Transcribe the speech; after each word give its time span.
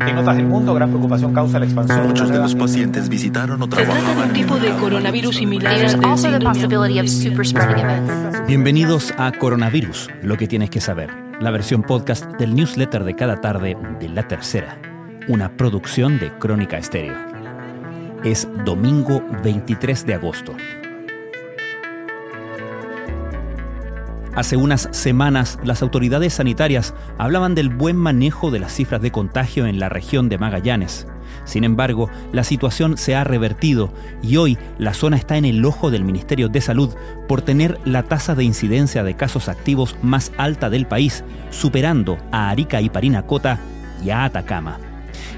En 0.00 0.16
otras 0.16 0.36
del 0.36 0.46
mundo, 0.46 0.74
gran 0.74 0.90
preocupación 0.90 1.34
causa 1.34 1.58
la 1.58 1.64
expansión. 1.64 2.06
Muchos 2.06 2.30
de 2.30 2.38
los 2.38 2.54
pacientes 2.54 3.08
visitaron 3.08 3.60
o 3.60 3.66
de 3.66 3.76
trabajaban 3.76 4.28
un 4.28 4.32
tipo 4.32 4.56
de 4.56 4.70
coronavirus 4.76 5.36
similar. 5.36 5.76
Bienvenidos 8.46 9.12
a 9.18 9.32
Coronavirus, 9.32 10.08
lo 10.22 10.36
que 10.36 10.46
tienes 10.46 10.70
que 10.70 10.80
saber, 10.80 11.10
la 11.40 11.50
versión 11.50 11.82
podcast 11.82 12.26
del 12.38 12.54
newsletter 12.54 13.02
de 13.02 13.16
cada 13.16 13.40
tarde 13.40 13.76
de 13.98 14.08
La 14.08 14.28
Tercera, 14.28 14.78
una 15.26 15.56
producción 15.56 16.20
de 16.20 16.30
Crónica 16.38 16.78
Estéreo. 16.78 17.16
Es 18.22 18.48
domingo 18.64 19.24
23 19.42 20.06
de 20.06 20.14
agosto. 20.14 20.54
Hace 24.38 24.56
unas 24.56 24.88
semanas, 24.92 25.58
las 25.64 25.82
autoridades 25.82 26.34
sanitarias 26.34 26.94
hablaban 27.18 27.56
del 27.56 27.70
buen 27.70 27.96
manejo 27.96 28.52
de 28.52 28.60
las 28.60 28.72
cifras 28.72 29.02
de 29.02 29.10
contagio 29.10 29.66
en 29.66 29.80
la 29.80 29.88
región 29.88 30.28
de 30.28 30.38
Magallanes. 30.38 31.08
Sin 31.44 31.64
embargo, 31.64 32.08
la 32.30 32.44
situación 32.44 32.98
se 32.98 33.16
ha 33.16 33.24
revertido 33.24 33.92
y 34.22 34.36
hoy 34.36 34.56
la 34.78 34.94
zona 34.94 35.16
está 35.16 35.38
en 35.38 35.44
el 35.44 35.64
ojo 35.64 35.90
del 35.90 36.04
Ministerio 36.04 36.48
de 36.48 36.60
Salud 36.60 36.94
por 37.26 37.42
tener 37.42 37.80
la 37.84 38.04
tasa 38.04 38.36
de 38.36 38.44
incidencia 38.44 39.02
de 39.02 39.16
casos 39.16 39.48
activos 39.48 39.96
más 40.02 40.30
alta 40.38 40.70
del 40.70 40.86
país, 40.86 41.24
superando 41.50 42.16
a 42.30 42.48
Arica 42.50 42.80
y 42.80 42.90
Parinacota 42.90 43.58
y 44.04 44.10
a 44.10 44.22
Atacama. 44.22 44.78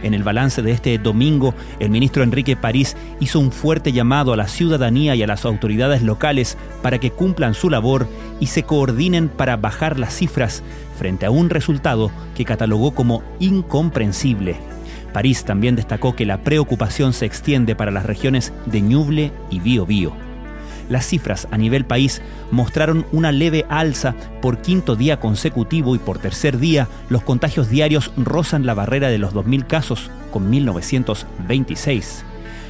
En 0.02 0.14
el 0.14 0.22
balance 0.22 0.62
de 0.62 0.72
este 0.72 0.98
domingo, 0.98 1.54
el 1.78 1.90
ministro 1.90 2.22
Enrique 2.22 2.56
París 2.56 2.96
hizo 3.20 3.38
un 3.38 3.52
fuerte 3.52 3.92
llamado 3.92 4.32
a 4.32 4.36
la 4.36 4.48
ciudadanía 4.48 5.14
y 5.14 5.22
a 5.22 5.26
las 5.26 5.44
autoridades 5.44 6.02
locales 6.02 6.56
para 6.82 6.98
que 6.98 7.10
cumplan 7.10 7.54
su 7.54 7.68
labor 7.68 8.06
y 8.40 8.46
se 8.46 8.64
coordinen 8.64 9.28
para 9.28 9.56
bajar 9.56 9.98
las 9.98 10.14
cifras 10.14 10.62
frente 10.98 11.26
a 11.26 11.30
un 11.30 11.50
resultado 11.50 12.10
que 12.34 12.44
catalogó 12.44 12.92
como 12.94 13.22
incomprensible. 13.38 14.56
París 15.12 15.44
también 15.44 15.76
destacó 15.76 16.16
que 16.16 16.26
la 16.26 16.42
preocupación 16.42 17.12
se 17.12 17.26
extiende 17.26 17.76
para 17.76 17.90
las 17.90 18.06
regiones 18.06 18.52
de 18.66 18.80
Ñuble 18.80 19.32
y 19.50 19.60
Biobío. 19.60 20.12
Las 20.88 21.06
cifras 21.06 21.46
a 21.52 21.56
nivel 21.56 21.84
país 21.84 22.20
mostraron 22.50 23.06
una 23.12 23.30
leve 23.30 23.64
alza 23.68 24.16
por 24.42 24.58
quinto 24.58 24.96
día 24.96 25.20
consecutivo 25.20 25.94
y 25.94 25.98
por 25.98 26.18
tercer 26.18 26.58
día 26.58 26.88
los 27.08 27.22
contagios 27.22 27.70
diarios 27.70 28.10
rozan 28.16 28.66
la 28.66 28.74
barrera 28.74 29.08
de 29.08 29.18
los 29.18 29.32
2.000 29.32 29.66
casos 29.68 30.10
con 30.32 30.50
1.926. 30.50 32.22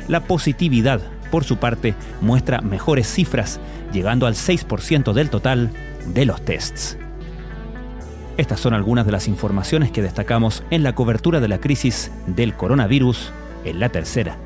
La 0.08 0.20
positividad, 0.20 1.00
por 1.31 1.45
su 1.45 1.56
parte, 1.56 1.95
muestra 2.20 2.61
mejores 2.61 3.06
cifras, 3.06 3.61
llegando 3.92 4.27
al 4.27 4.34
6% 4.34 5.12
del 5.12 5.31
total 5.31 5.70
de 6.06 6.25
los 6.25 6.45
tests. 6.45 6.98
Estas 8.36 8.61
son 8.61 8.75
algunas 8.75 9.05
de 9.05 9.12
las 9.12 9.28
informaciones 9.28 9.91
que 9.91 10.03
destacamos 10.03 10.64
en 10.70 10.83
la 10.83 10.95
cobertura 10.95 11.41
de 11.41 11.48
la 11.48 11.61
crisis 11.61 12.11
del 12.27 12.55
coronavirus 12.55 13.33
en 13.64 13.81
la 13.81 13.91
tercera. 13.91 14.39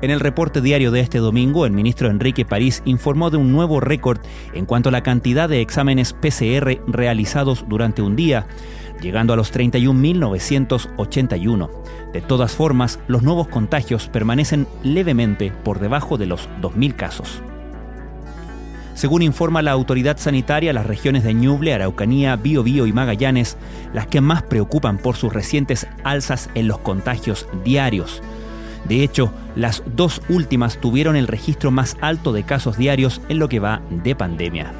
En 0.00 0.12
el 0.12 0.20
reporte 0.20 0.60
diario 0.60 0.92
de 0.92 1.00
este 1.00 1.18
domingo, 1.18 1.66
el 1.66 1.72
ministro 1.72 2.08
Enrique 2.08 2.44
París 2.44 2.82
informó 2.84 3.30
de 3.30 3.36
un 3.36 3.50
nuevo 3.50 3.80
récord 3.80 4.20
en 4.54 4.64
cuanto 4.64 4.90
a 4.90 4.92
la 4.92 5.02
cantidad 5.02 5.48
de 5.48 5.60
exámenes 5.60 6.12
PCR 6.12 6.80
realizados 6.86 7.64
durante 7.68 8.02
un 8.02 8.14
día, 8.14 8.46
llegando 9.00 9.32
a 9.32 9.36
los 9.36 9.52
31.981. 9.52 11.70
De 12.12 12.20
todas 12.20 12.52
formas, 12.52 13.00
los 13.06 13.22
nuevos 13.22 13.48
contagios 13.48 14.08
permanecen 14.08 14.66
levemente 14.82 15.50
por 15.50 15.78
debajo 15.78 16.18
de 16.18 16.26
los 16.26 16.48
2.000 16.60 16.96
casos. 16.96 17.42
Según 18.94 19.22
informa 19.22 19.62
la 19.62 19.70
autoridad 19.70 20.18
sanitaria, 20.18 20.72
las 20.72 20.86
regiones 20.86 21.22
de 21.22 21.32
Ñuble, 21.32 21.72
Araucanía, 21.72 22.34
Biobío 22.34 22.84
y 22.84 22.92
Magallanes, 22.92 23.56
las 23.92 24.08
que 24.08 24.20
más 24.20 24.42
preocupan 24.42 24.98
por 24.98 25.14
sus 25.14 25.32
recientes 25.32 25.86
alzas 26.02 26.50
en 26.56 26.66
los 26.66 26.78
contagios 26.78 27.46
diarios. 27.64 28.20
De 28.88 29.04
hecho, 29.04 29.32
las 29.54 29.84
dos 29.94 30.20
últimas 30.28 30.80
tuvieron 30.80 31.14
el 31.14 31.28
registro 31.28 31.70
más 31.70 31.96
alto 32.00 32.32
de 32.32 32.42
casos 32.42 32.76
diarios 32.76 33.20
en 33.28 33.38
lo 33.38 33.48
que 33.48 33.60
va 33.60 33.82
de 33.90 34.16
pandemia. 34.16 34.72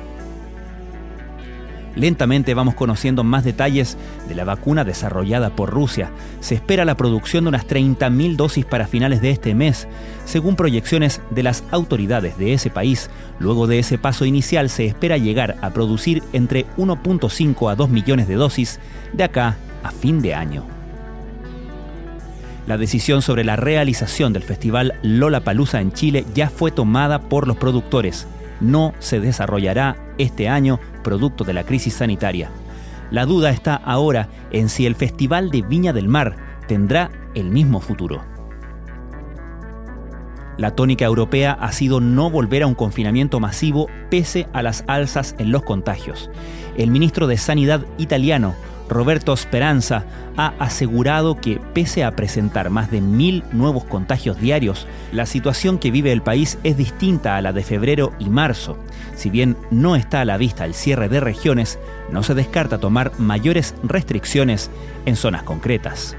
Lentamente 1.96 2.54
vamos 2.54 2.74
conociendo 2.74 3.24
más 3.24 3.44
detalles 3.44 3.96
de 4.28 4.34
la 4.34 4.44
vacuna 4.44 4.84
desarrollada 4.84 5.50
por 5.50 5.70
Rusia. 5.70 6.10
Se 6.40 6.54
espera 6.54 6.84
la 6.84 6.96
producción 6.96 7.44
de 7.44 7.48
unas 7.48 7.66
30.000 7.66 8.36
dosis 8.36 8.64
para 8.64 8.86
finales 8.86 9.20
de 9.20 9.30
este 9.30 9.54
mes, 9.54 9.88
según 10.24 10.56
proyecciones 10.56 11.20
de 11.30 11.42
las 11.42 11.64
autoridades 11.70 12.38
de 12.38 12.52
ese 12.52 12.70
país. 12.70 13.10
Luego 13.38 13.66
de 13.66 13.78
ese 13.78 13.98
paso 13.98 14.24
inicial 14.24 14.70
se 14.70 14.86
espera 14.86 15.16
llegar 15.16 15.56
a 15.60 15.70
producir 15.70 16.22
entre 16.32 16.66
1.5 16.76 17.70
a 17.70 17.74
2 17.74 17.90
millones 17.90 18.28
de 18.28 18.34
dosis 18.34 18.80
de 19.12 19.24
acá 19.24 19.56
a 19.82 19.90
fin 19.90 20.22
de 20.22 20.34
año. 20.34 20.64
La 22.68 22.76
decisión 22.76 23.22
sobre 23.22 23.44
la 23.44 23.56
realización 23.56 24.34
del 24.34 24.42
festival 24.42 24.94
Lollapalooza 25.02 25.80
en 25.80 25.90
Chile 25.92 26.26
ya 26.34 26.50
fue 26.50 26.70
tomada 26.70 27.18
por 27.18 27.48
los 27.48 27.56
productores. 27.56 28.26
No 28.60 28.94
se 28.98 29.20
desarrollará 29.20 29.96
este 30.18 30.48
año 30.48 30.80
producto 31.02 31.44
de 31.44 31.52
la 31.54 31.64
crisis 31.64 31.94
sanitaria. 31.94 32.50
La 33.10 33.24
duda 33.24 33.50
está 33.50 33.74
ahora 33.74 34.28
en 34.50 34.68
si 34.68 34.86
el 34.86 34.94
Festival 34.94 35.50
de 35.50 35.62
Viña 35.62 35.92
del 35.92 36.08
Mar 36.08 36.36
tendrá 36.66 37.10
el 37.34 37.50
mismo 37.50 37.80
futuro. 37.80 38.22
La 40.58 40.72
tónica 40.72 41.04
europea 41.04 41.52
ha 41.52 41.70
sido 41.70 42.00
no 42.00 42.30
volver 42.30 42.64
a 42.64 42.66
un 42.66 42.74
confinamiento 42.74 43.38
masivo 43.38 43.86
pese 44.10 44.48
a 44.52 44.60
las 44.60 44.82
alzas 44.88 45.36
en 45.38 45.52
los 45.52 45.62
contagios. 45.62 46.30
El 46.76 46.90
ministro 46.90 47.28
de 47.28 47.38
Sanidad 47.38 47.86
italiano, 47.96 48.56
Roberto 48.88 49.36
Speranza, 49.36 50.04
ha 50.36 50.54
asegurado 50.58 51.36
que 51.36 51.60
pese 51.74 52.04
a 52.04 52.16
presentar 52.16 52.70
más 52.70 52.90
de 52.90 53.00
mil 53.00 53.44
nuevos 53.52 53.84
contagios 53.84 54.40
diarios, 54.40 54.86
la 55.12 55.26
situación 55.26 55.78
que 55.78 55.90
vive 55.90 56.12
el 56.12 56.22
país 56.22 56.58
es 56.64 56.76
distinta 56.76 57.36
a 57.36 57.42
la 57.42 57.52
de 57.52 57.62
febrero 57.62 58.12
y 58.18 58.30
marzo. 58.30 58.78
Si 59.14 59.30
bien 59.30 59.56
no 59.70 59.96
está 59.96 60.22
a 60.22 60.24
la 60.24 60.38
vista 60.38 60.64
el 60.64 60.74
cierre 60.74 61.08
de 61.08 61.20
regiones, 61.20 61.78
no 62.10 62.22
se 62.22 62.34
descarta 62.34 62.78
tomar 62.78 63.12
mayores 63.18 63.74
restricciones 63.82 64.70
en 65.06 65.16
zonas 65.16 65.42
concretas. 65.42 66.16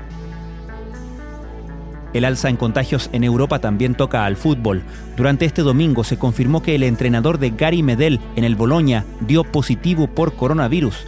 El 2.14 2.26
alza 2.26 2.50
en 2.50 2.58
contagios 2.58 3.10
en 3.14 3.24
Europa 3.24 3.60
también 3.60 3.94
toca 3.94 4.26
al 4.26 4.36
fútbol. 4.36 4.82
Durante 5.16 5.46
este 5.46 5.62
domingo 5.62 6.04
se 6.04 6.18
confirmó 6.18 6.64
que 6.64 6.74
el 6.74 6.84
entrenador 6.84 7.38
de 7.38 7.52
Gary 7.52 7.84
Medel 7.84 8.20
en 8.36 8.44
el 8.44 8.56
Boloña 8.56 9.06
dio 9.22 9.44
positivo 9.44 10.08
por 10.08 10.34
coronavirus. 10.34 11.06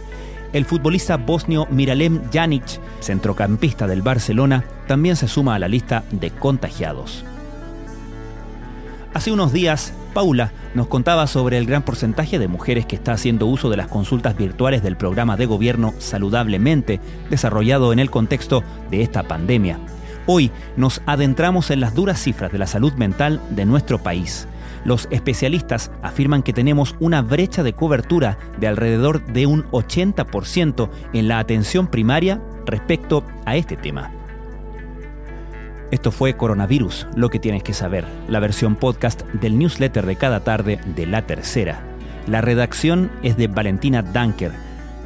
El 0.52 0.66
futbolista 0.66 1.16
bosnio 1.16 1.66
Miralem 1.70 2.20
Janic, 2.30 2.78
centrocampista 3.00 3.86
del 3.86 4.02
Barcelona, 4.02 4.64
también 4.86 5.16
se 5.16 5.26
suma 5.26 5.54
a 5.54 5.58
la 5.58 5.68
lista 5.68 6.04
de 6.10 6.30
contagiados. 6.30 7.24
Hace 9.14 9.32
unos 9.32 9.52
días, 9.52 9.94
Paula 10.12 10.52
nos 10.74 10.88
contaba 10.88 11.26
sobre 11.26 11.56
el 11.56 11.64
gran 11.64 11.82
porcentaje 11.82 12.38
de 12.38 12.48
mujeres 12.48 12.84
que 12.84 12.96
está 12.96 13.12
haciendo 13.12 13.46
uso 13.46 13.70
de 13.70 13.78
las 13.78 13.88
consultas 13.88 14.36
virtuales 14.36 14.82
del 14.82 14.96
programa 14.96 15.38
de 15.38 15.46
gobierno 15.46 15.94
Saludablemente, 15.98 17.00
desarrollado 17.30 17.94
en 17.94 17.98
el 17.98 18.10
contexto 18.10 18.62
de 18.90 19.02
esta 19.02 19.22
pandemia. 19.22 19.78
Hoy 20.26 20.50
nos 20.76 21.00
adentramos 21.06 21.70
en 21.70 21.80
las 21.80 21.94
duras 21.94 22.22
cifras 22.22 22.52
de 22.52 22.58
la 22.58 22.66
salud 22.66 22.92
mental 22.94 23.40
de 23.50 23.64
nuestro 23.64 24.02
país. 24.02 24.46
Los 24.84 25.06
especialistas 25.10 25.90
afirman 26.02 26.42
que 26.42 26.52
tenemos 26.52 26.96
una 26.98 27.22
brecha 27.22 27.62
de 27.62 27.72
cobertura 27.72 28.38
de 28.58 28.66
alrededor 28.66 29.24
de 29.26 29.46
un 29.46 29.64
80% 29.70 30.90
en 31.12 31.28
la 31.28 31.38
atención 31.38 31.86
primaria 31.86 32.42
respecto 32.66 33.24
a 33.44 33.56
este 33.56 33.76
tema. 33.76 34.10
Esto 35.92 36.10
fue 36.10 36.36
Coronavirus, 36.36 37.06
lo 37.14 37.28
que 37.28 37.38
tienes 37.38 37.62
que 37.62 37.74
saber, 37.74 38.06
la 38.26 38.40
versión 38.40 38.76
podcast 38.76 39.24
del 39.34 39.58
newsletter 39.58 40.06
de 40.06 40.16
cada 40.16 40.40
tarde 40.40 40.80
de 40.96 41.06
La 41.06 41.26
Tercera. 41.26 41.82
La 42.26 42.40
redacción 42.40 43.10
es 43.22 43.36
de 43.36 43.48
Valentina 43.48 44.02
Danker. 44.02 44.52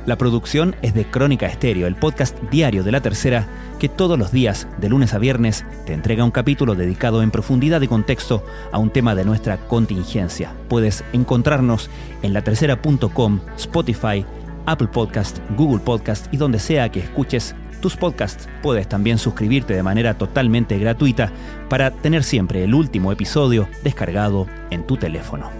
La 0.06 0.16
producción 0.16 0.76
es 0.82 0.94
de 0.94 1.04
Crónica 1.04 1.46
Estéreo, 1.46 1.88
el 1.88 1.96
podcast 1.96 2.40
diario 2.48 2.84
de 2.84 2.92
La 2.92 3.00
Tercera, 3.00 3.48
que 3.80 3.88
todos 3.88 4.16
los 4.16 4.30
días, 4.30 4.68
de 4.78 4.88
lunes 4.88 5.12
a 5.14 5.18
viernes, 5.18 5.64
te 5.84 5.94
entrega 5.94 6.22
un 6.22 6.30
capítulo 6.30 6.76
dedicado 6.76 7.24
en 7.24 7.32
profundidad 7.32 7.80
y 7.80 7.88
contexto 7.88 8.44
a 8.70 8.78
un 8.78 8.90
tema 8.90 9.16
de 9.16 9.24
nuestra 9.24 9.56
contingencia. 9.56 10.52
Puedes 10.68 11.02
encontrarnos 11.12 11.90
en 12.22 12.34
latercera.com, 12.34 13.40
Spotify, 13.56 14.24
Apple 14.64 14.86
Podcast, 14.92 15.38
Google 15.56 15.80
Podcast 15.80 16.32
y 16.32 16.36
donde 16.36 16.60
sea 16.60 16.88
que 16.88 17.00
escuches 17.00 17.56
tus 17.82 17.96
podcasts. 17.96 18.48
Puedes 18.62 18.88
también 18.88 19.18
suscribirte 19.18 19.74
de 19.74 19.82
manera 19.82 20.14
totalmente 20.14 20.78
gratuita 20.78 21.32
para 21.68 21.90
tener 21.90 22.22
siempre 22.22 22.62
el 22.62 22.74
último 22.74 23.10
episodio 23.10 23.68
descargado 23.82 24.46
en 24.70 24.86
tu 24.86 24.96
teléfono. 24.96 25.50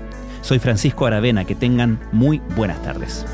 Soy 0.40 0.60
Francisco 0.60 1.04
Aravena, 1.04 1.44
que 1.44 1.56
tengan 1.56 1.98
muy 2.12 2.40
buenas 2.54 2.80
tardes. 2.84 3.26